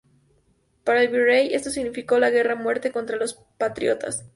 Para 0.83 1.03
el 1.03 1.09
virrey, 1.09 1.53
esto 1.53 1.69
significó 1.69 2.17
la 2.17 2.31
"guerra 2.31 2.53
a 2.53 2.55
muerte" 2.55 2.91
contra 2.91 3.17
los 3.17 3.35
patriotas. 3.59 4.25